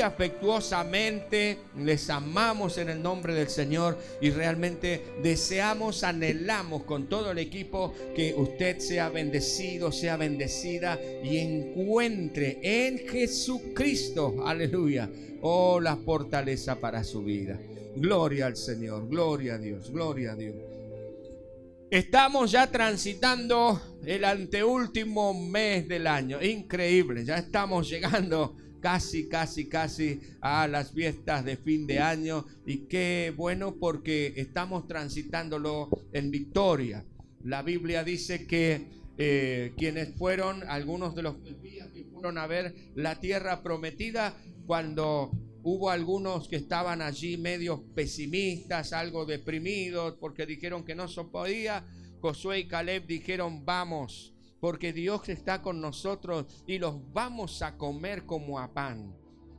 [0.00, 7.38] afectuosamente, les amamos en el nombre del Señor y realmente deseamos, anhelamos con todo el
[7.38, 15.10] equipo que usted sea bendecido, sea bendecida y encuentre en Jesucristo, aleluya,
[15.42, 17.58] oh la fortaleza para su vida.
[17.96, 20.56] Gloria al Señor, gloria a Dios, gloria a Dios.
[21.90, 26.42] Estamos ya transitando el anteúltimo mes del año.
[26.42, 32.44] Increíble, ya estamos llegando casi, casi, casi a las fiestas de fin de año.
[32.66, 37.02] Y qué bueno porque estamos transitándolo en victoria.
[37.44, 43.18] La Biblia dice que eh, quienes fueron, algunos de los que fueron a ver la
[43.20, 45.30] tierra prometida, cuando
[45.66, 51.86] Hubo algunos que estaban allí medio pesimistas, algo deprimidos, porque dijeron que no se podía.
[52.20, 54.33] Josué y Caleb dijeron, vamos,
[54.64, 59.14] porque Dios está con nosotros y los vamos a comer como a pan.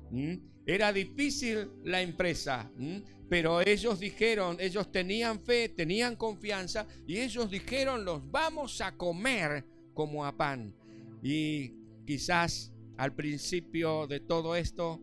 [0.09, 0.34] ¿Mm?
[0.66, 3.02] Era difícil la empresa, ¿Mm?
[3.30, 9.64] pero ellos dijeron, ellos tenían fe, tenían confianza y ellos dijeron, los vamos a comer
[9.94, 10.73] como a pan.
[11.22, 11.75] Y
[12.08, 15.00] quizás al principio de todo esto,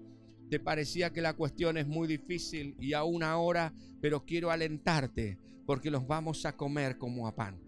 [0.50, 5.92] te parecía que la cuestión es muy difícil y aún ahora, pero quiero alentarte porque
[5.92, 7.61] los vamos a comer como a pan.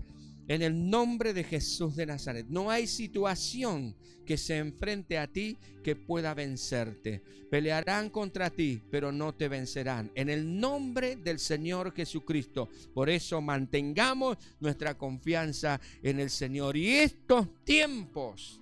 [0.47, 5.57] En el nombre de Jesús de Nazaret, no hay situación que se enfrente a ti
[5.83, 7.23] que pueda vencerte.
[7.51, 10.11] Pelearán contra ti, pero no te vencerán.
[10.15, 12.69] En el nombre del Señor Jesucristo.
[12.93, 16.77] Por eso mantengamos nuestra confianza en el Señor.
[16.77, 18.61] Y estos tiempos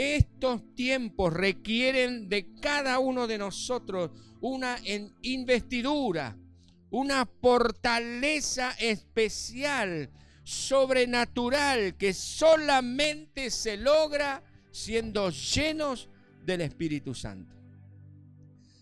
[0.00, 4.76] estos tiempos requieren de cada uno de nosotros una
[5.22, 6.36] investidura,
[6.90, 10.10] una fortaleza especial,
[10.48, 16.08] sobrenatural, que solamente se logra siendo llenos
[16.42, 17.54] del Espíritu Santo.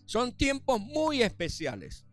[0.05, 2.05] Son tiempos muy especiales.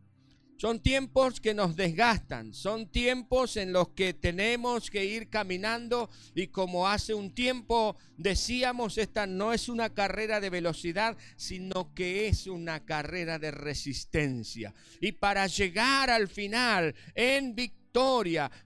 [0.56, 6.46] Son tiempos que nos desgastan, son tiempos en los que tenemos que ir caminando y
[6.46, 12.46] como hace un tiempo decíamos, esta no es una carrera de velocidad, sino que es
[12.46, 14.73] una carrera de resistencia.
[15.01, 17.83] Y para llegar al final en victoria,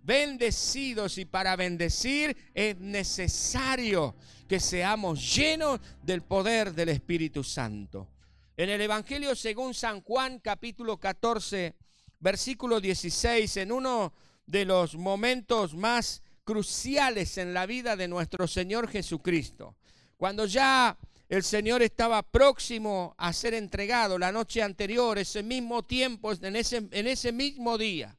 [0.02, 4.14] bendecidos y para bendecir es necesario
[4.48, 8.08] que seamos llenos del poder del Espíritu Santo.
[8.56, 11.74] En el Evangelio según San Juan capítulo 14,
[12.20, 14.14] versículo 16, en uno
[14.46, 19.76] de los momentos más cruciales en la vida de nuestro Señor Jesucristo.
[20.16, 20.96] Cuando ya
[21.28, 26.88] el Señor estaba próximo a ser entregado la noche anterior, ese mismo tiempo, en ese,
[26.90, 28.17] en ese mismo día,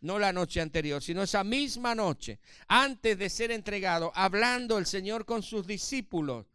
[0.00, 2.38] no la noche anterior, sino esa misma noche,
[2.68, 6.46] antes de ser entregado, hablando el Señor con sus discípulos,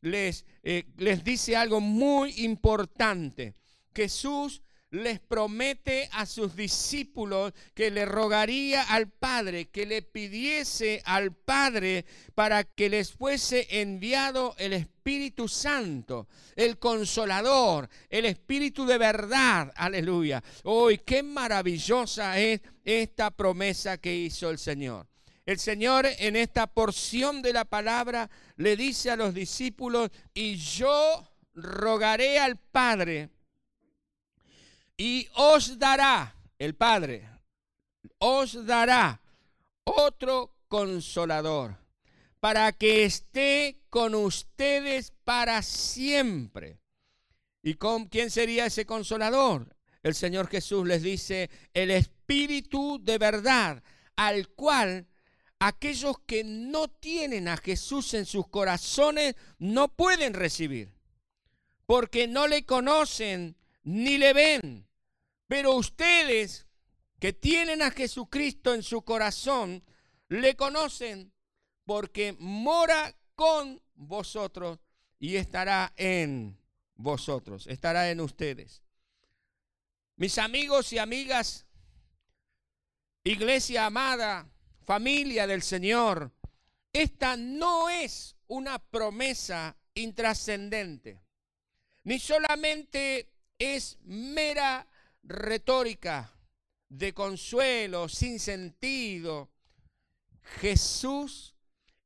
[0.00, 3.54] les, eh, les dice algo muy importante.
[3.94, 4.62] Jesús
[4.94, 12.04] les promete a sus discípulos que le rogaría al Padre, que le pidiese al Padre
[12.34, 19.72] para que les fuese enviado el Espíritu Santo, el consolador, el Espíritu de verdad.
[19.74, 20.42] Aleluya.
[20.62, 25.08] Hoy, qué maravillosa es esta promesa que hizo el Señor.
[25.44, 31.28] El Señor en esta porción de la palabra le dice a los discípulos, y yo
[31.54, 33.33] rogaré al Padre
[34.96, 37.28] y os dará, el Padre,
[38.18, 39.20] os dará
[39.84, 41.76] otro consolador
[42.40, 46.78] para que esté con ustedes para siempre.
[47.62, 49.74] ¿Y con quién sería ese consolador?
[50.02, 53.82] El Señor Jesús les dice, el Espíritu de verdad,
[54.16, 55.06] al cual
[55.58, 60.92] aquellos que no tienen a Jesús en sus corazones no pueden recibir,
[61.86, 64.88] porque no le conocen ni le ven.
[65.46, 66.66] Pero ustedes
[67.20, 69.84] que tienen a Jesucristo en su corazón,
[70.28, 71.32] le conocen
[71.84, 74.78] porque mora con vosotros
[75.18, 76.58] y estará en
[76.96, 78.82] vosotros, estará en ustedes.
[80.16, 81.66] Mis amigos y amigas,
[83.24, 84.48] iglesia amada,
[84.84, 86.32] familia del Señor,
[86.92, 91.20] esta no es una promesa intrascendente,
[92.04, 94.86] ni solamente es mera
[95.22, 96.32] retórica
[96.88, 99.50] de consuelo, sin sentido.
[100.60, 101.54] Jesús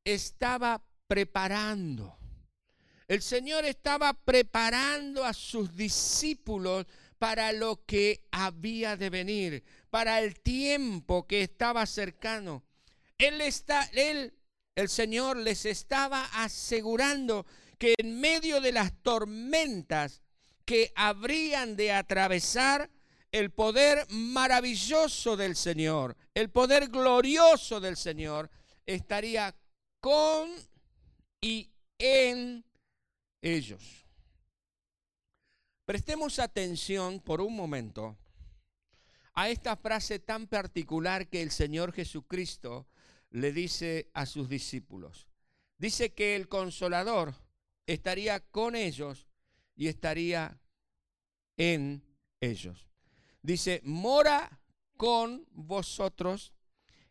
[0.05, 2.17] estaba preparando.
[3.06, 6.87] El Señor estaba preparando a sus discípulos
[7.19, 12.65] para lo que había de venir, para el tiempo que estaba cercano.
[13.17, 14.35] Él está, él,
[14.77, 17.47] el Señor les estaba asegurando
[17.79, 20.23] que en medio de las tormentas
[20.69, 22.91] que habrían de atravesar
[23.32, 28.50] el poder maravilloso del Señor, el poder glorioso del Señor,
[28.85, 29.56] estaría
[29.99, 30.50] con
[31.41, 32.62] y en
[33.41, 34.05] ellos.
[35.87, 38.19] Prestemos atención por un momento
[39.32, 42.87] a esta frase tan particular que el Señor Jesucristo
[43.31, 45.29] le dice a sus discípulos.
[45.79, 47.35] Dice que el consolador
[47.87, 49.27] estaría con ellos
[49.78, 50.60] y estaría
[51.56, 52.04] en
[52.40, 52.88] ellos.
[53.40, 54.60] Dice, mora
[54.96, 56.52] con vosotros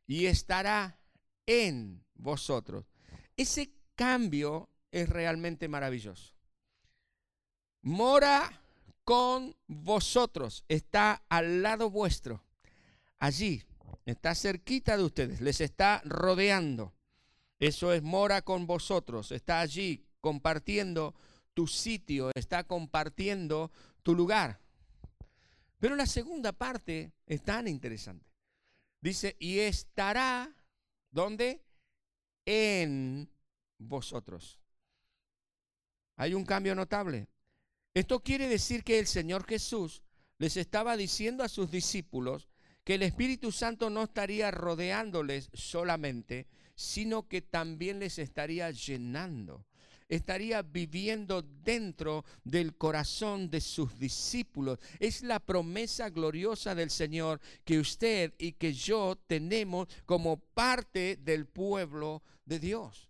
[0.06, 1.00] y estará
[1.46, 2.86] en vosotros.
[3.38, 6.36] Ese cambio es realmente maravilloso.
[7.82, 8.62] Mora
[9.06, 12.44] con vosotros, está al lado vuestro,
[13.18, 13.64] allí,
[14.06, 16.94] está cerquita de ustedes, les está rodeando.
[17.60, 21.16] Eso es mora con vosotros, está allí compartiendo
[21.58, 23.72] tu sitio, está compartiendo
[24.04, 24.60] tu lugar.
[25.80, 28.28] Pero la segunda parte es tan interesante.
[29.02, 30.56] Dice, y estará,
[31.10, 31.64] ¿dónde?
[32.46, 33.28] En
[33.80, 34.60] vosotros.
[36.18, 37.28] Hay un cambio notable.
[37.96, 40.04] Esto quiere decir que el Señor Jesús
[40.38, 42.50] les estaba diciendo a sus discípulos
[42.84, 46.46] que el Espíritu Santo no estaría rodeándoles solamente,
[46.76, 49.66] sino que también les estaría llenando
[50.10, 54.80] estaría viviendo dentro del corazón de sus discípulos.
[55.00, 61.46] Es la promesa gloriosa del Señor que usted y que yo tenemos como parte del
[61.46, 63.10] pueblo de Dios.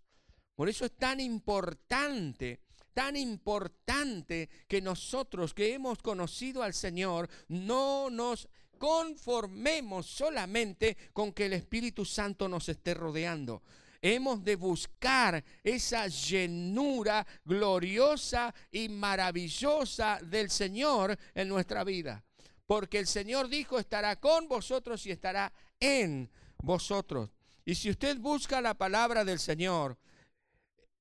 [0.54, 2.60] Por eso es tan importante
[2.98, 11.46] tan importante que nosotros que hemos conocido al Señor no nos conformemos solamente con que
[11.46, 13.62] el Espíritu Santo nos esté rodeando,
[14.00, 22.24] hemos de buscar esa llenura gloriosa y maravillosa del Señor en nuestra vida.
[22.66, 27.30] Porque el Señor dijo, estará con vosotros y estará en vosotros.
[27.64, 29.98] Y si usted busca la palabra del Señor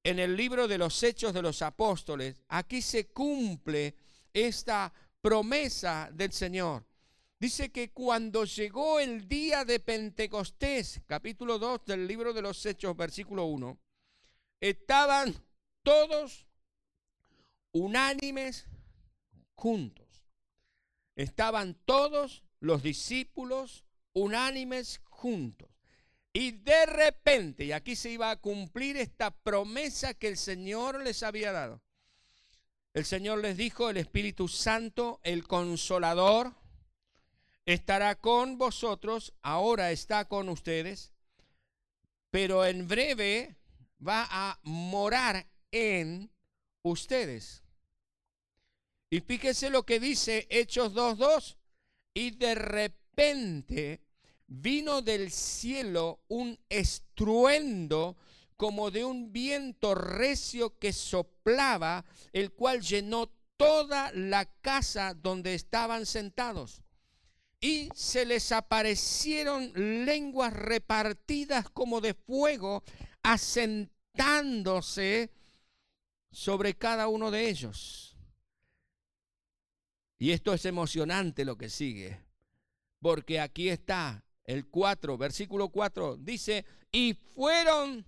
[0.03, 3.95] en el libro de los Hechos de los Apóstoles, aquí se cumple
[4.33, 6.85] esta promesa del Señor.
[7.39, 12.97] Dice que cuando llegó el día de Pentecostés, capítulo 2 del libro de los Hechos,
[12.97, 13.77] versículo 1,
[14.59, 15.35] estaban
[15.83, 16.47] todos
[17.73, 18.65] unánimes
[19.53, 20.07] juntos.
[21.15, 23.83] Estaban todos los discípulos
[24.13, 25.69] unánimes juntos.
[26.33, 31.21] Y de repente, y aquí se iba a cumplir esta promesa que el Señor les
[31.21, 31.83] había dado.
[32.95, 36.55] El Señor les dijo, el Espíritu Santo, el consolador,
[37.67, 41.11] estará con vosotros, ahora está con ustedes,
[42.31, 43.57] pero en breve
[44.05, 46.31] va a morar en
[46.81, 47.61] ustedes.
[49.09, 51.57] Y fíjese lo que dice Hechos 2.2.
[52.13, 54.01] Y de repente
[54.47, 58.15] vino del cielo un estruendo
[58.55, 66.05] como de un viento recio que soplaba, el cual llenó toda la casa donde estaban
[66.05, 66.81] sentados
[67.59, 69.71] y se les aparecieron
[70.05, 72.83] lenguas repartidas como de fuego,
[73.23, 75.31] asentándose
[76.31, 78.15] sobre cada uno de ellos.
[80.19, 82.19] Y esto es emocionante lo que sigue,
[82.99, 88.05] porque aquí está el 4, versículo 4, dice, y fueron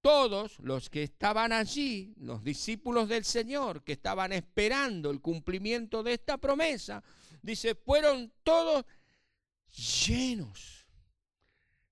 [0.00, 6.14] todos los que estaban allí, los discípulos del Señor, que estaban esperando el cumplimiento de
[6.14, 7.02] esta promesa,
[7.42, 8.84] dice, fueron todos
[10.06, 10.86] llenos,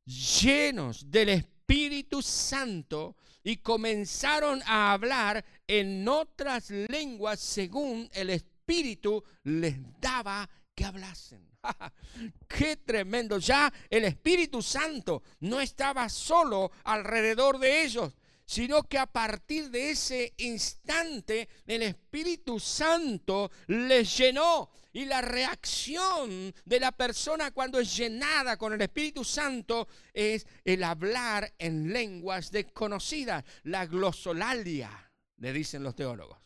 [0.04, 9.76] llenos del Espíritu Santo y comenzaron a hablar en otras lenguas según el Espíritu les
[10.00, 11.48] daba que hablasen.
[12.48, 13.38] Qué tremendo.
[13.38, 18.12] Ya el Espíritu Santo no estaba solo alrededor de ellos,
[18.48, 24.70] sino que a partir de ese instante el Espíritu Santo les llenó.
[24.90, 30.82] Y la reacción de la persona cuando es llenada con el Espíritu Santo es el
[30.82, 36.38] hablar en lenguas desconocidas, la glosolalia, le dicen los teólogos.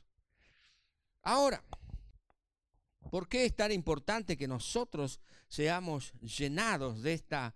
[1.23, 1.63] Ahora,
[3.13, 7.55] ¿por qué es tan importante que nosotros seamos llenados de esta,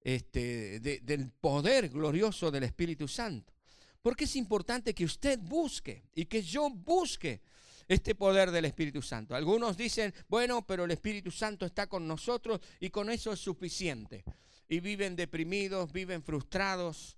[0.00, 3.57] este, del poder glorioso del Espíritu Santo?
[4.02, 7.40] Porque es importante que usted busque y que yo busque
[7.88, 9.34] este poder del Espíritu Santo.
[9.34, 14.24] Algunos dicen, bueno, pero el Espíritu Santo está con nosotros y con eso es suficiente.
[14.68, 17.16] Y viven deprimidos, viven frustrados,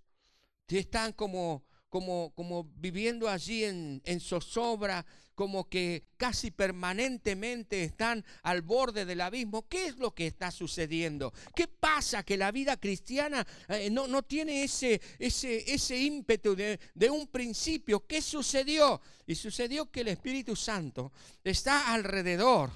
[0.78, 5.04] están como, como, como viviendo allí en, en zozobra,
[5.40, 9.66] como que casi permanentemente están al borde del abismo.
[9.66, 11.32] ¿Qué es lo que está sucediendo?
[11.56, 16.78] ¿Qué pasa que la vida cristiana eh, no, no, tiene ese, ese, ese ímpetu de,
[16.94, 18.06] de un principio?
[18.06, 19.00] ¿Qué sucedió?
[19.26, 21.10] Y sucedió que el Espíritu Santo
[21.42, 22.70] está alrededor,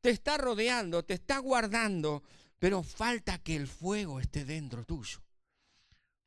[0.00, 2.22] te está rodeando, te está guardando,
[2.58, 5.22] pero falta que el fuego esté dentro tuyo.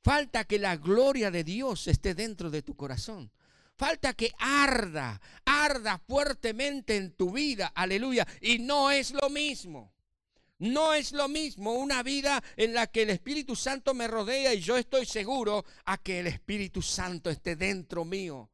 [0.04, 3.32] Falta que la gloria de Dios esté dentro de tu corazón.
[3.78, 7.72] Falta que arda, arda fuertemente en tu vida.
[7.76, 8.28] Aleluya.
[8.42, 9.94] Y no es lo mismo.
[10.60, 14.62] No es lo mismo una vida en la que el Espíritu Santo me rodea y
[14.62, 18.50] yo estoy seguro a que el Espíritu Santo esté dentro mío,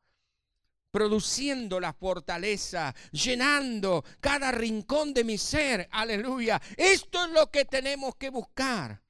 [0.91, 5.87] produciendo la fortaleza, llenando cada rincón de mi ser.
[5.91, 6.61] Aleluya.
[6.75, 9.01] Esto es lo que tenemos que buscar.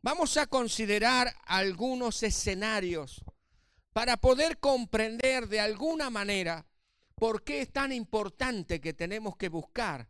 [0.00, 3.22] Vamos a considerar algunos escenarios
[3.92, 6.66] para poder comprender de alguna manera
[7.14, 10.08] por qué es tan importante que tenemos que buscar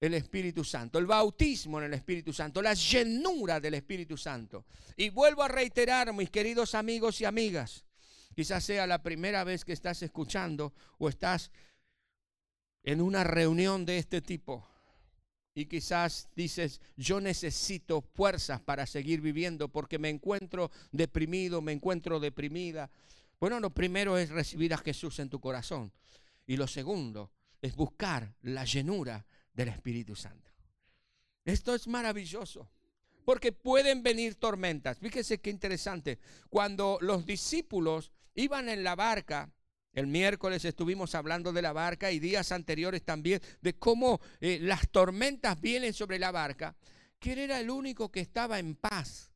[0.00, 4.66] el Espíritu Santo, el bautismo en el Espíritu Santo, la llenura del Espíritu Santo.
[4.96, 7.84] Y vuelvo a reiterar, mis queridos amigos y amigas,
[8.34, 11.50] quizás sea la primera vez que estás escuchando o estás
[12.82, 14.68] en una reunión de este tipo
[15.56, 22.20] y quizás dices, yo necesito fuerzas para seguir viviendo porque me encuentro deprimido, me encuentro
[22.20, 22.90] deprimida.
[23.40, 25.94] Bueno, lo primero es recibir a Jesús en tu corazón.
[26.46, 27.32] Y lo segundo
[27.62, 30.52] es buscar la llenura del Espíritu Santo.
[31.42, 32.68] Esto es maravilloso.
[33.24, 34.98] Porque pueden venir tormentas.
[34.98, 36.18] Fíjese qué interesante.
[36.50, 39.50] Cuando los discípulos iban en la barca,
[39.96, 44.90] el miércoles estuvimos hablando de la barca y días anteriores también de cómo eh, las
[44.90, 46.76] tormentas vienen sobre la barca.
[47.18, 49.32] ¿Quién era el único que estaba en paz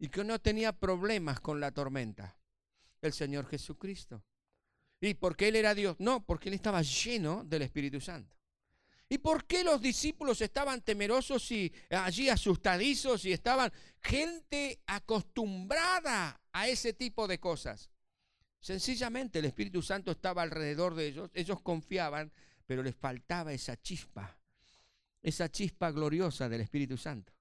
[0.00, 2.36] y que no tenía problemas con la tormenta?
[3.00, 4.24] El Señor Jesucristo.
[5.00, 5.94] ¿Y por qué Él era Dios?
[6.00, 8.36] No, porque Él estaba lleno del Espíritu Santo.
[9.08, 13.72] ¿Y por qué los discípulos estaban temerosos y allí asustadizos y estaban
[14.02, 17.88] gente acostumbrada a ese tipo de cosas?
[18.66, 22.32] Sencillamente el Espíritu Santo estaba alrededor de ellos, ellos confiaban,
[22.66, 24.36] pero les faltaba esa chispa,
[25.22, 27.32] esa chispa gloriosa del Espíritu Santo,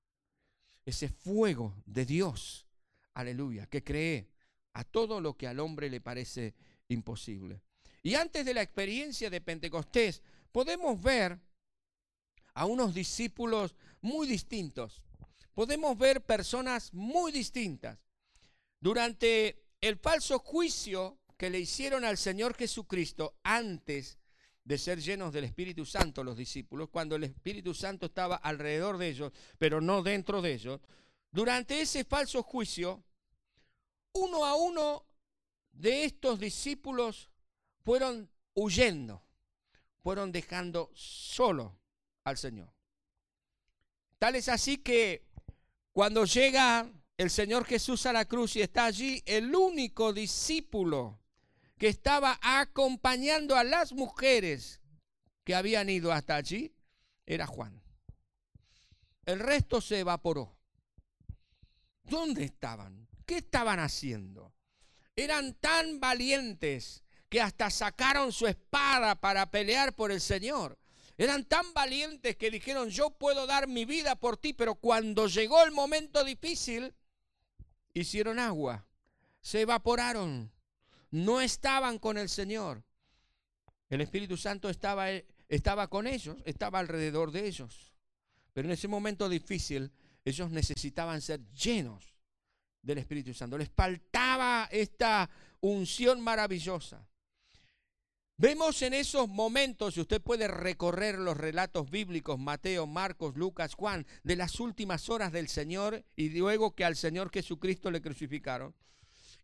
[0.86, 2.67] ese fuego de Dios,
[3.15, 4.29] aleluya, que cree
[4.74, 6.53] a todo lo que al hombre le parece
[6.89, 7.60] imposible.
[8.03, 11.39] Y antes de la experiencia de Pentecostés, podemos ver
[12.53, 15.01] a unos discípulos muy distintos.
[15.55, 17.98] Podemos ver personas muy distintas.
[18.79, 24.17] Durante el falso juicio que le hicieron al Señor Jesucristo antes
[24.63, 29.09] de ser llenos del Espíritu Santo los discípulos, cuando el Espíritu Santo estaba alrededor de
[29.09, 30.81] ellos, pero no dentro de ellos,
[31.31, 33.03] durante ese falso juicio,
[34.13, 35.05] uno a uno
[35.71, 37.29] de estos discípulos
[37.83, 39.21] fueron huyendo,
[40.01, 41.77] fueron dejando solo
[42.23, 42.73] al Señor.
[44.17, 45.27] Tal es así que
[45.91, 51.19] cuando llega el Señor Jesús a la cruz y está allí el único discípulo
[51.77, 54.81] que estaba acompañando a las mujeres
[55.43, 56.74] que habían ido hasta allí,
[57.25, 57.81] era Juan.
[59.25, 60.55] El resto se evaporó.
[62.03, 63.07] ¿Dónde estaban?
[63.25, 64.53] ¿Qué estaban haciendo?
[65.15, 70.77] Eran tan valientes que hasta sacaron su espada para pelear por el Señor.
[71.17, 75.63] Eran tan valientes que dijeron, yo puedo dar mi vida por ti, pero cuando llegó
[75.63, 76.93] el momento difícil,
[77.95, 78.85] hicieron agua,
[79.41, 80.51] se evaporaron,
[81.09, 82.83] no estaban con el Señor.
[83.89, 85.09] El Espíritu Santo estaba,
[85.47, 87.93] estaba con ellos, estaba alrededor de ellos.
[88.53, 89.91] Pero en ese momento difícil,
[90.23, 92.15] ellos necesitaban ser llenos
[92.81, 93.57] del Espíritu Santo.
[93.57, 95.29] Les faltaba esta
[95.61, 97.07] unción maravillosa.
[98.37, 104.05] Vemos en esos momentos, y usted puede recorrer los relatos bíblicos, Mateo, Marcos, Lucas, Juan,
[104.23, 108.75] de las últimas horas del Señor y luego que al Señor Jesucristo le crucificaron.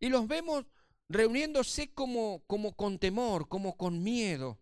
[0.01, 0.65] Y los vemos
[1.07, 4.59] reuniéndose como, como con temor, como con miedo,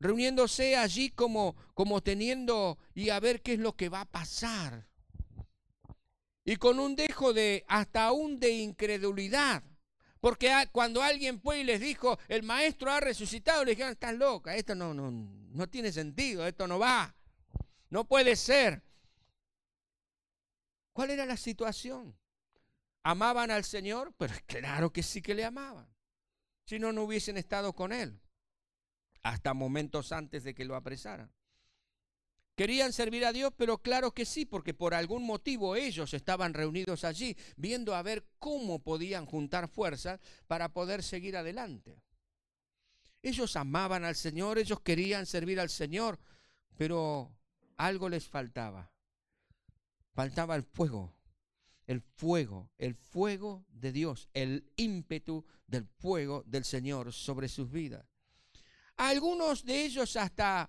[0.00, 4.88] reuniéndose allí como, como teniendo y a ver qué es lo que va a pasar.
[6.44, 9.62] Y con un dejo de, hasta aún de incredulidad.
[10.20, 14.54] Porque cuando alguien fue y les dijo, el maestro ha resucitado, le dijeron, estás loca,
[14.54, 17.14] esto no, no, no tiene sentido, esto no va,
[17.88, 18.82] no puede ser.
[20.92, 22.14] ¿Cuál era la situación?
[23.02, 24.12] ¿Amaban al Señor?
[24.18, 25.88] Pero claro que sí que le amaban.
[26.66, 28.20] Si no, no hubiesen estado con Él.
[29.22, 31.32] Hasta momentos antes de que lo apresaran.
[32.60, 33.54] ¿Querían servir a Dios?
[33.56, 38.22] Pero claro que sí, porque por algún motivo ellos estaban reunidos allí, viendo a ver
[38.38, 42.02] cómo podían juntar fuerzas para poder seguir adelante.
[43.22, 46.18] Ellos amaban al Señor, ellos querían servir al Señor,
[46.76, 47.34] pero
[47.78, 48.92] algo les faltaba.
[50.12, 51.14] Faltaba el fuego,
[51.86, 58.04] el fuego, el fuego de Dios, el ímpetu del fuego del Señor sobre sus vidas.
[58.98, 60.68] Algunos de ellos hasta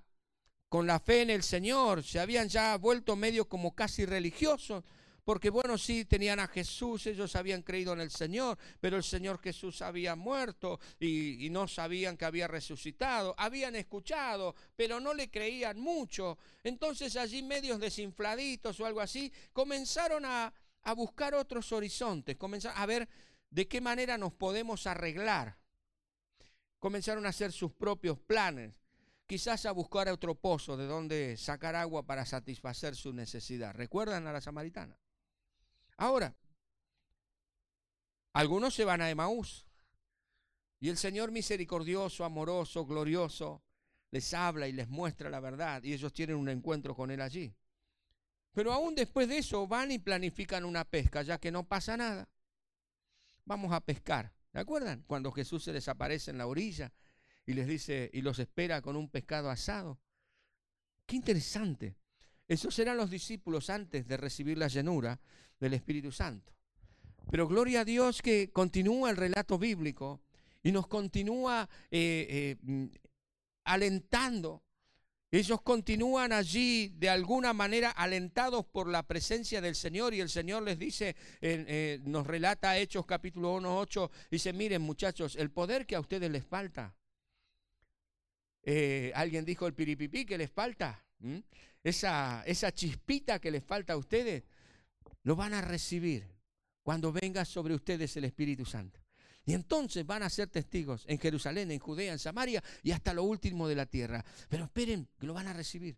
[0.72, 4.86] con la fe en el Señor se habían ya vuelto medio como casi religiosos,
[5.26, 9.42] porque bueno, sí, tenían a Jesús, ellos habían creído en el Señor, pero el Señor
[9.42, 13.36] Jesús había muerto y, no sabían que había resucitado.
[13.38, 16.38] Habían escuchado, pero no le creían mucho.
[16.64, 22.86] Entonces allí medios desinfladitos o algo así, comenzaron a, a buscar otros horizontes, comenzaron a
[22.86, 23.10] ver
[23.50, 25.58] de qué manera nos podemos arreglar.
[26.80, 28.72] Comenzaron a hacer sus propios planes
[29.32, 33.74] quizás a buscar otro pozo de donde sacar agua para satisfacer su necesidad.
[33.74, 35.00] ¿Recuerdan a la samaritana?
[35.96, 36.36] Ahora,
[38.34, 39.66] algunos se van a Emaús
[40.82, 43.64] y el Señor misericordioso, amoroso, glorioso,
[44.10, 47.56] les habla y les muestra la verdad y ellos tienen un encuentro con Él allí.
[48.52, 52.28] Pero aún después de eso van y planifican una pesca, ya que no pasa nada.
[53.46, 54.34] Vamos a pescar.
[54.52, 55.06] ¿De acuerdan?
[55.08, 56.92] Cuando Jesús se desaparece en la orilla
[57.46, 60.00] y les dice, y los espera con un pescado asado.
[61.06, 61.96] Qué interesante.
[62.48, 65.20] Esos eran los discípulos antes de recibir la llenura
[65.60, 66.54] del Espíritu Santo.
[67.30, 70.22] Pero gloria a Dios que continúa el relato bíblico
[70.64, 72.90] y nos continúa eh, eh,
[73.64, 74.64] alentando.
[75.32, 80.64] Ellos continúan allí de alguna manera alentados por la presencia del Señor y el Señor
[80.64, 85.96] les dice, eh, nos relata Hechos capítulo 1, 8, dice, miren muchachos, el poder que
[85.96, 86.94] a ustedes les falta.
[89.14, 91.04] Alguien dijo el piripipí que les falta
[91.84, 94.44] esa, esa chispita que les falta a ustedes,
[95.24, 96.28] lo van a recibir
[96.84, 99.00] cuando venga sobre ustedes el Espíritu Santo.
[99.46, 103.24] Y entonces van a ser testigos en Jerusalén, en Judea, en Samaria y hasta lo
[103.24, 104.24] último de la tierra.
[104.50, 105.98] Pero esperen, que lo van a recibir.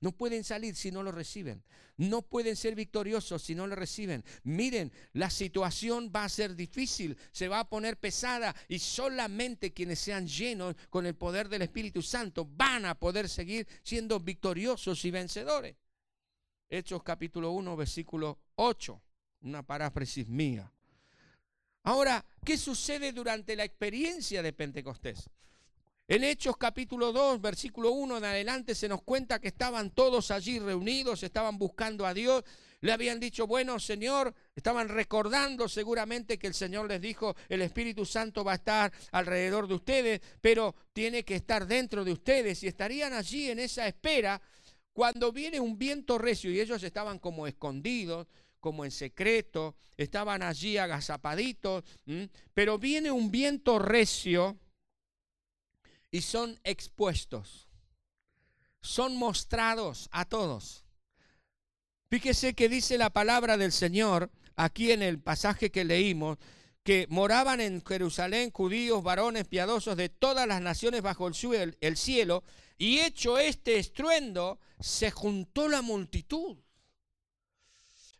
[0.00, 1.62] No pueden salir si no lo reciben.
[1.98, 4.24] No pueden ser victoriosos si no lo reciben.
[4.44, 9.98] Miren, la situación va a ser difícil, se va a poner pesada y solamente quienes
[9.98, 15.10] sean llenos con el poder del Espíritu Santo van a poder seguir siendo victoriosos y
[15.10, 15.76] vencedores.
[16.70, 19.02] Hechos capítulo 1, versículo 8,
[19.42, 20.72] una paráfrasis mía.
[21.82, 25.28] Ahora, ¿qué sucede durante la experiencia de Pentecostés?
[26.10, 30.58] En Hechos capítulo 2, versículo 1 en adelante se nos cuenta que estaban todos allí
[30.58, 32.42] reunidos, estaban buscando a Dios,
[32.80, 38.04] le habían dicho, bueno Señor, estaban recordando seguramente que el Señor les dijo, el Espíritu
[38.04, 42.66] Santo va a estar alrededor de ustedes, pero tiene que estar dentro de ustedes y
[42.66, 44.42] estarían allí en esa espera.
[44.92, 48.26] Cuando viene un viento recio y ellos estaban como escondidos,
[48.58, 51.84] como en secreto, estaban allí agazapaditos,
[52.52, 54.58] pero viene un viento recio
[56.10, 57.68] y son expuestos,
[58.80, 60.84] son mostrados a todos.
[62.08, 66.38] Fíjese que dice la palabra del Señor aquí en el pasaje que leímos,
[66.82, 72.42] que moraban en Jerusalén judíos, varones piadosos de todas las naciones bajo el, el cielo,
[72.78, 76.56] y hecho este estruendo, se juntó la multitud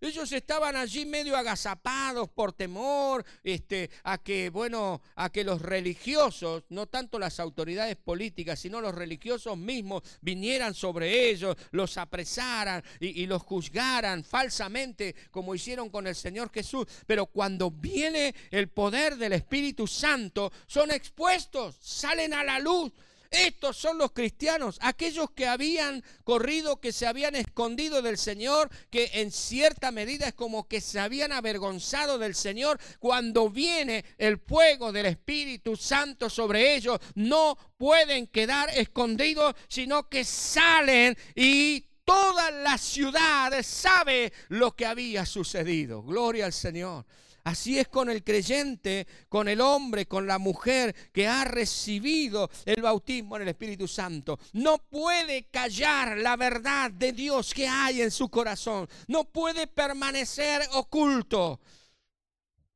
[0.01, 6.65] ellos estaban allí medio agazapados por temor este, a que, bueno, a que los religiosos,
[6.71, 13.23] no tanto las autoridades políticas, sino los religiosos mismos vinieran sobre ellos, los apresaran y,
[13.23, 16.87] y los juzgaran falsamente como hicieron con el Señor Jesús.
[17.07, 22.93] Pero cuando viene el poder del Espíritu Santo, son expuestos, salen a la luz
[23.31, 29.09] estos son los cristianos, aquellos que habían corrido, que se habían escondido del Señor, que
[29.15, 32.81] en cierta medida es como que se habían avergonzado del Señor.
[32.99, 40.25] Cuando viene el fuego del Espíritu Santo sobre ellos, no pueden quedar escondidos, sino que
[40.25, 46.03] salen y toda la ciudad sabe lo que había sucedido.
[46.03, 47.07] Gloria al Señor.
[47.45, 52.83] Así es con el creyente, con el hombre, con la mujer que ha recibido el
[52.83, 54.39] bautismo en el Espíritu Santo.
[54.53, 58.89] No puede callar la verdad de Dios que hay en su corazón.
[59.09, 61.61] No puede permanecer oculto.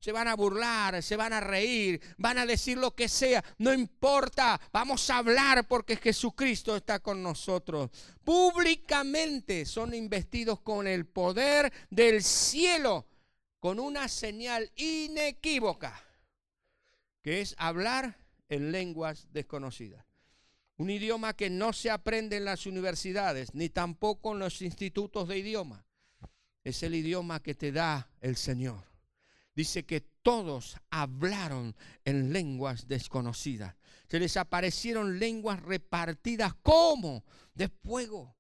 [0.01, 3.43] Se van a burlar, se van a reír, van a decir lo que sea.
[3.57, 7.91] No importa, vamos a hablar porque Jesucristo está con nosotros.
[8.23, 13.07] Públicamente son investidos con el poder del cielo
[13.65, 15.99] con una señal inequívoca,
[17.23, 18.15] que es hablar
[18.51, 20.05] en lenguas desconocidas.
[20.77, 25.39] Un idioma que no se aprende en las universidades, ni tampoco en los institutos de
[25.39, 25.87] idioma.
[26.63, 28.85] Es el idioma que te da el Señor.
[29.57, 31.75] Dice que todos hablaron
[32.05, 33.77] en lenguas desconocidas.
[34.11, 37.25] Se les aparecieron lenguas repartidas como
[37.55, 38.37] de fuego.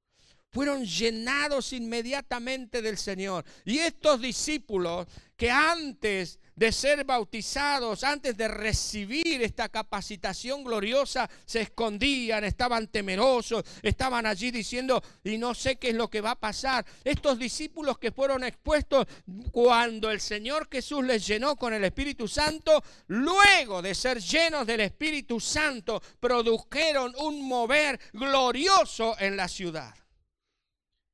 [0.55, 3.45] Fueron llenados inmediatamente del Señor.
[3.65, 11.63] Y estos discípulos que antes de ser bautizados, antes de recibir esta capacitación gloriosa, se
[11.63, 16.41] escondían, estaban temerosos, estaban allí diciendo, y no sé qué es lo que va a
[16.41, 16.87] pasar.
[17.03, 19.07] Estos discípulos que fueron expuestos
[19.51, 24.83] cuando el Señor Jesús les llenó con el Espíritu Santo, luego de ser llenos del
[24.83, 29.93] Espíritu Santo, produjeron un mover glorioso en la ciudad.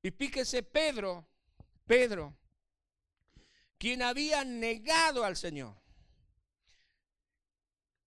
[0.03, 1.27] Y píquese Pedro,
[1.87, 2.37] Pedro,
[3.79, 5.75] quien había negado al Señor.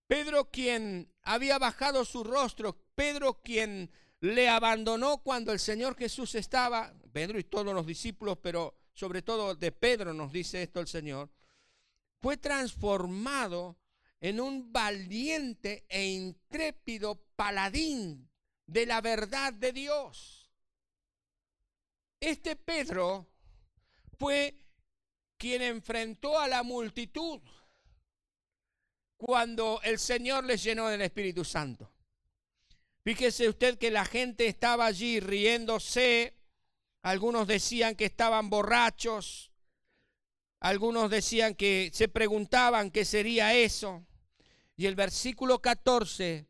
[0.07, 6.93] Pedro quien había bajado su rostro, Pedro quien le abandonó cuando el Señor Jesús estaba,
[7.11, 11.29] Pedro y todos los discípulos, pero sobre todo de Pedro nos dice esto el Señor,
[12.21, 13.77] fue transformado
[14.21, 18.29] en un valiente e intrépido paladín
[18.65, 20.42] de la verdad de Dios.
[22.23, 23.27] Este Pedro
[24.17, 24.55] fue
[25.35, 27.41] quien enfrentó a la multitud
[29.17, 31.91] cuando el Señor les llenó del Espíritu Santo.
[33.03, 36.37] Fíjese usted que la gente estaba allí riéndose,
[37.01, 39.51] algunos decían que estaban borrachos,
[40.61, 44.07] algunos decían que se preguntaban qué sería eso.
[44.77, 46.47] Y el versículo 14,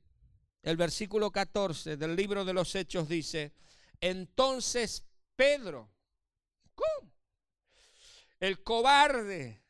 [0.62, 3.54] el versículo 14 del libro de los Hechos dice,
[4.00, 5.04] entonces
[5.36, 5.90] Pedro,
[6.76, 7.14] ¿cómo?
[8.44, 9.64] el cobarde,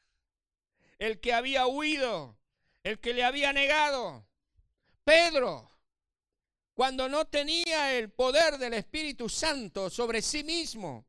[0.98, 2.40] el que había huido,
[2.82, 4.26] el que le había negado.
[5.04, 5.70] Pedro,
[6.74, 11.06] cuando no tenía el poder del Espíritu Santo sobre sí mismo,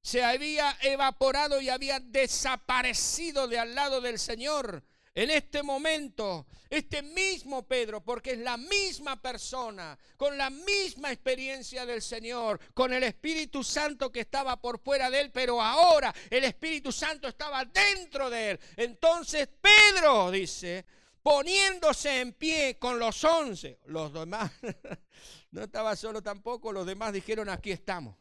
[0.00, 4.82] se había evaporado y había desaparecido de al lado del Señor
[5.16, 11.86] en este momento, este mismo Pedro, porque es la misma persona, con la misma experiencia
[11.86, 16.44] del Señor, con el Espíritu Santo que estaba por fuera de él, pero ahora el
[16.44, 18.60] Espíritu Santo estaba dentro de él.
[18.76, 20.84] Entonces Pedro dice,
[21.22, 24.52] poniéndose en pie con los once, los demás,
[25.50, 28.16] no estaba solo tampoco, los demás dijeron, aquí estamos.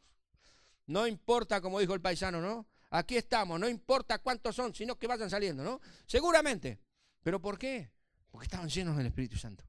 [0.85, 2.65] No importa, como dijo el paisano, ¿no?
[2.91, 5.81] Aquí estamos, no importa cuántos son, sino que vayan saliendo, ¿no?
[6.05, 6.84] Seguramente.
[7.25, 7.89] ¿Pero por qué?
[8.29, 9.65] Porque estaban llenos del Espíritu Santo.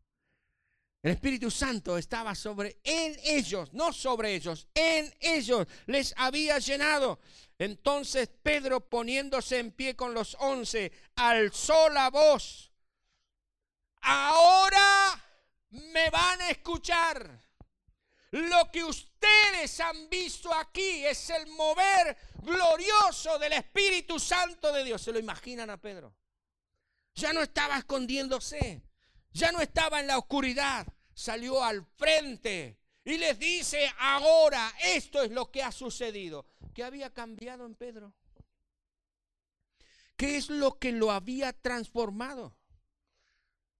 [1.02, 7.18] El Espíritu Santo estaba sobre en ellos, no sobre ellos, en ellos les había llenado.
[7.58, 12.70] Entonces Pedro poniéndose en pie con los once, alzó la voz.
[14.02, 15.18] Ahora
[15.70, 17.40] me van a escuchar.
[18.32, 25.00] Lo que ustedes han visto aquí es el mover glorioso del Espíritu Santo de Dios.
[25.00, 26.14] ¿Se lo imaginan a Pedro?
[27.16, 28.82] Ya no estaba escondiéndose,
[29.32, 35.30] ya no estaba en la oscuridad, salió al frente y les dice, ahora esto es
[35.30, 36.46] lo que ha sucedido.
[36.74, 38.12] ¿Qué había cambiado en Pedro?
[40.16, 42.54] ¿Qué es lo que lo había transformado?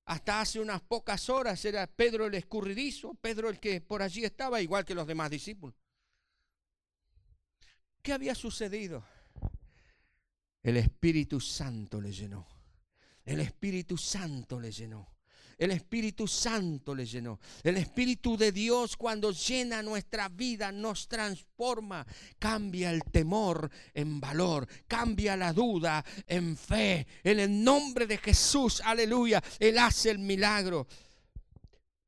[0.07, 4.63] Hasta hace unas pocas horas era Pedro el escurridizo, Pedro el que por allí estaba,
[4.63, 5.77] igual que los demás discípulos.
[8.01, 9.05] ¿Qué había sucedido?
[10.63, 12.56] El Espíritu Santo le llenó.
[13.27, 15.17] El Espíritu Santo le llenó.
[15.59, 17.41] El Espíritu Santo le llenó.
[17.63, 22.07] El Espíritu de Dios cuando llena nuestra vida nos transforma.
[22.39, 24.69] Cambia el temor en valor.
[24.87, 27.07] Cambia la duda en fe.
[27.25, 29.43] En el nombre de Jesús, aleluya.
[29.59, 30.87] Él hace el milagro.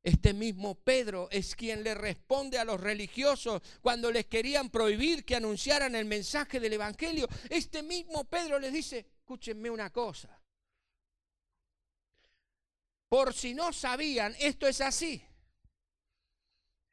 [0.01, 5.35] Este mismo Pedro es quien le responde a los religiosos cuando les querían prohibir que
[5.35, 7.27] anunciaran el mensaje del Evangelio.
[7.49, 10.38] Este mismo Pedro les dice, escúchenme una cosa.
[13.09, 15.23] Por si no sabían, esto es así.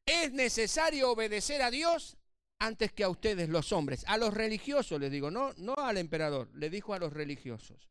[0.06, 2.16] Es necesario obedecer a Dios
[2.58, 6.48] antes que a ustedes los hombres, a los religiosos les digo, no, no al emperador,
[6.54, 7.90] le dijo a los religiosos.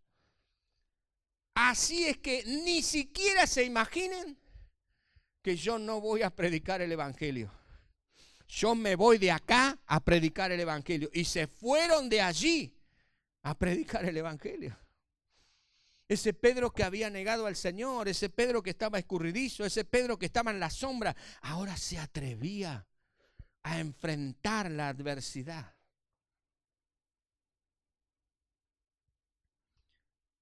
[1.53, 4.38] Así es que ni siquiera se imaginen
[5.41, 7.51] que yo no voy a predicar el Evangelio.
[8.47, 11.09] Yo me voy de acá a predicar el Evangelio.
[11.13, 12.75] Y se fueron de allí
[13.43, 14.77] a predicar el Evangelio.
[16.08, 20.28] Ese Pedro que había negado al Señor, ese Pedro que estaba escurridizo, ese Pedro que
[20.28, 22.86] estaba en la sombra, ahora se atrevía
[23.63, 25.76] a enfrentar la adversidad.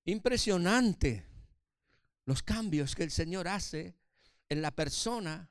[0.06, 1.26] Impresionante
[2.26, 3.96] los cambios que el Señor hace
[4.50, 5.50] en la persona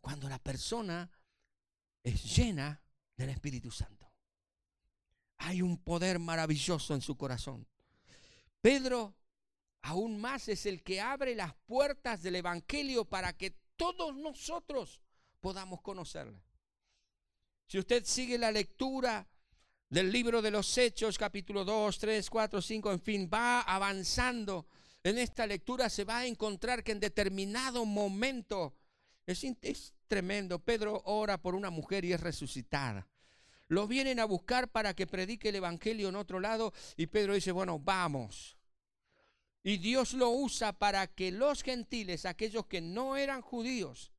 [0.00, 1.10] cuando la persona
[2.04, 2.80] es llena
[3.16, 4.12] del Espíritu Santo.
[5.38, 7.66] Hay un poder maravilloso en su corazón.
[8.60, 9.16] Pedro
[9.82, 15.00] aún más es el que abre las puertas del Evangelio para que todos nosotros
[15.40, 16.42] podamos conocerle.
[17.66, 19.26] Si usted sigue la lectura
[19.88, 24.66] del libro de los Hechos, capítulo 2, 3, 4, 5, en fin, va avanzando
[25.02, 28.76] en esta lectura, se va a encontrar que en determinado momento,
[29.26, 33.08] es, es tremendo, Pedro ora por una mujer y es resucitada.
[33.68, 37.52] Lo vienen a buscar para que predique el Evangelio en otro lado y Pedro dice,
[37.52, 38.56] bueno, vamos.
[39.62, 44.10] Y Dios lo usa para que los gentiles, aquellos que no eran judíos,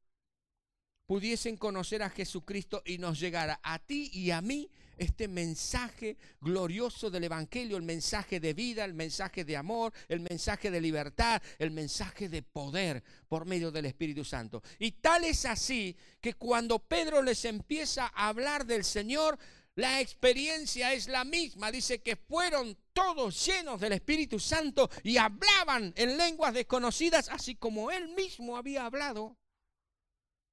[1.12, 7.10] pudiesen conocer a Jesucristo y nos llegara a ti y a mí este mensaje glorioso
[7.10, 11.72] del Evangelio, el mensaje de vida, el mensaje de amor, el mensaje de libertad, el
[11.72, 14.62] mensaje de poder por medio del Espíritu Santo.
[14.78, 19.40] Y tal es así que cuando Pedro les empieza a hablar del Señor,
[19.76, 21.72] la experiencia es la misma.
[21.72, 27.92] Dice que fueron todos llenos del Espíritu Santo y hablaban en lenguas desconocidas, así como
[27.92, 29.38] él mismo había hablado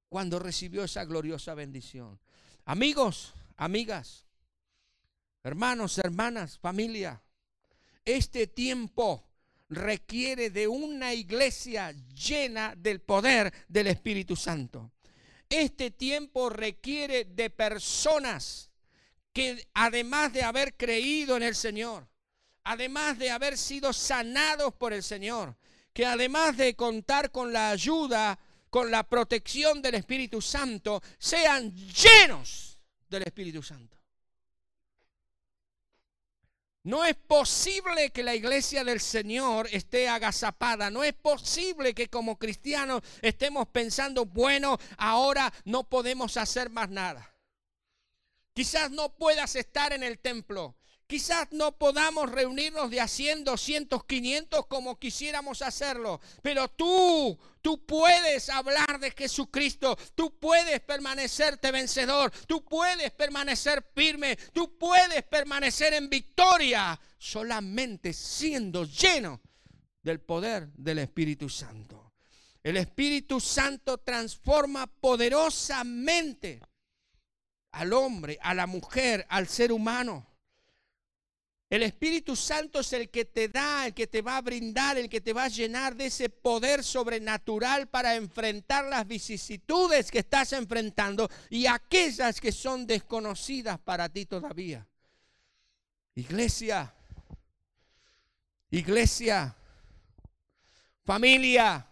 [0.07, 2.19] cuando recibió esa gloriosa bendición.
[2.65, 4.25] Amigos, amigas,
[5.43, 7.21] hermanos, hermanas, familia,
[8.05, 9.27] este tiempo
[9.69, 14.91] requiere de una iglesia llena del poder del Espíritu Santo.
[15.47, 18.68] Este tiempo requiere de personas
[19.33, 22.07] que además de haber creído en el Señor,
[22.63, 25.55] además de haber sido sanados por el Señor,
[25.93, 28.39] que además de contar con la ayuda,
[28.69, 33.97] con la protección del Espíritu Santo, sean llenos del Espíritu Santo.
[36.83, 40.89] No es posible que la iglesia del Señor esté agazapada.
[40.89, 47.31] No es posible que como cristianos estemos pensando, bueno, ahora no podemos hacer más nada.
[48.59, 50.75] Quizás no puedas estar en el templo.
[51.07, 57.85] Quizás no podamos reunirnos de a 100, 200, 500 como quisiéramos hacerlo, pero tú, tú
[57.85, 65.93] puedes hablar de Jesucristo, tú puedes permanecerte vencedor, tú puedes permanecer firme, tú puedes permanecer
[65.93, 69.39] en victoria solamente siendo lleno
[70.03, 72.11] del poder del Espíritu Santo.
[72.61, 76.59] El Espíritu Santo transforma poderosamente
[77.71, 80.25] al hombre, a la mujer, al ser humano.
[81.69, 85.07] El Espíritu Santo es el que te da, el que te va a brindar, el
[85.07, 90.53] que te va a llenar de ese poder sobrenatural para enfrentar las vicisitudes que estás
[90.53, 94.87] enfrentando y aquellas que son desconocidas para ti todavía.
[96.15, 96.91] Iglesia,
[98.71, 99.55] iglesia,
[101.05, 101.85] familia,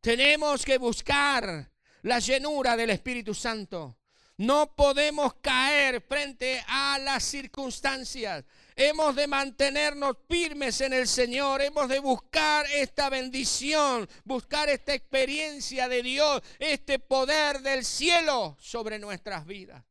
[0.00, 1.70] tenemos que buscar
[2.02, 3.96] la llenura del Espíritu Santo.
[4.38, 8.44] No podemos caer frente a las circunstancias.
[8.74, 11.60] Hemos de mantenernos firmes en el Señor.
[11.60, 18.98] Hemos de buscar esta bendición, buscar esta experiencia de Dios, este poder del cielo sobre
[18.98, 19.84] nuestras vidas.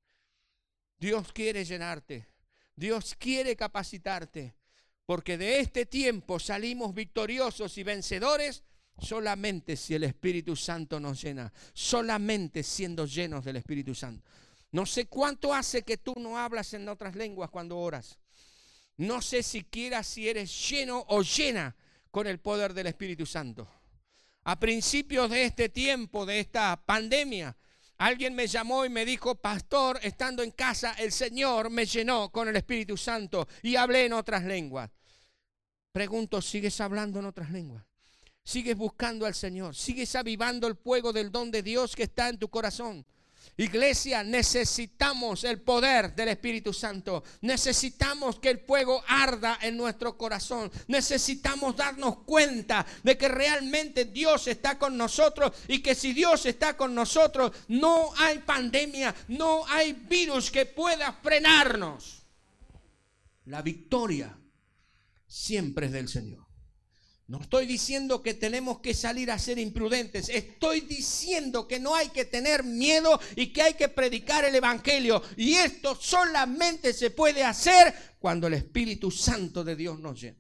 [0.98, 2.28] Dios quiere llenarte.
[2.76, 4.56] Dios quiere capacitarte.
[5.06, 8.64] Porque de este tiempo salimos victoriosos y vencedores
[9.02, 11.52] solamente si el Espíritu Santo nos llena.
[11.74, 14.24] Solamente siendo llenos del Espíritu Santo.
[14.72, 18.18] No sé cuánto hace que tú no hablas en otras lenguas cuando oras.
[18.98, 21.76] No sé siquiera si eres lleno o llena
[22.10, 23.68] con el poder del Espíritu Santo.
[24.44, 27.56] A principios de este tiempo, de esta pandemia,
[27.98, 32.48] alguien me llamó y me dijo, pastor, estando en casa, el Señor me llenó con
[32.48, 34.90] el Espíritu Santo y hablé en otras lenguas.
[35.92, 37.84] Pregunto, ¿sigues hablando en otras lenguas?
[38.44, 39.76] ¿Sigues buscando al Señor?
[39.76, 43.06] ¿Sigues avivando el fuego del don de Dios que está en tu corazón?
[43.58, 47.24] Iglesia, necesitamos el poder del Espíritu Santo.
[47.42, 50.72] Necesitamos que el fuego arda en nuestro corazón.
[50.88, 56.76] Necesitamos darnos cuenta de que realmente Dios está con nosotros y que si Dios está
[56.76, 62.24] con nosotros, no hay pandemia, no hay virus que pueda frenarnos.
[63.46, 64.36] La victoria
[65.28, 66.51] siempre es del Señor.
[67.32, 70.28] No estoy diciendo que tenemos que salir a ser imprudentes.
[70.28, 75.24] Estoy diciendo que no hay que tener miedo y que hay que predicar el Evangelio.
[75.38, 80.38] Y esto solamente se puede hacer cuando el Espíritu Santo de Dios nos llena.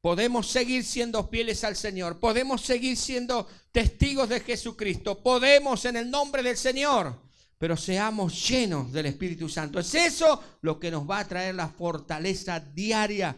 [0.00, 2.18] Podemos seguir siendo fieles al Señor.
[2.18, 5.22] Podemos seguir siendo testigos de Jesucristo.
[5.22, 7.22] Podemos en el nombre del Señor.
[7.56, 9.78] Pero seamos llenos del Espíritu Santo.
[9.78, 13.36] Es eso lo que nos va a traer la fortaleza diaria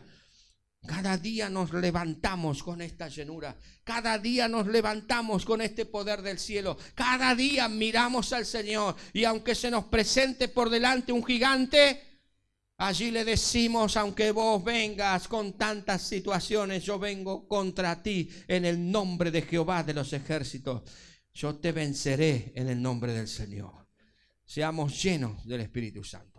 [0.87, 3.57] cada día nos levantamos con esta llenura.
[3.85, 6.77] Cada día nos levantamos con este poder del cielo.
[6.95, 8.97] Cada día miramos al Señor.
[9.13, 12.11] Y aunque se nos presente por delante un gigante,
[12.83, 18.91] Allí le decimos, aunque vos vengas con tantas situaciones, yo vengo contra ti en el
[18.91, 20.85] nombre de Jehová de los ejércitos.
[21.35, 23.87] Yo te venceré en el nombre del Señor.
[24.47, 26.30] Seamos llenos del Espíritu Santo.